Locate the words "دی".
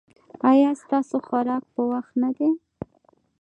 2.37-2.49